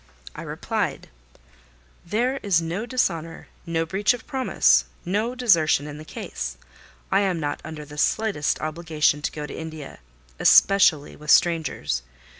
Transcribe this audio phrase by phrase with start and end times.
[0.35, 1.09] I replied—
[2.03, 6.57] "There is no dishonour, no breach of promise, no desertion in the case.
[7.11, 9.99] I am not under the slightest obligation to go to India,
[10.39, 12.01] especially with strangers.